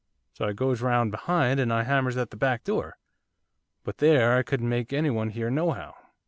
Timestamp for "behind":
1.11-1.59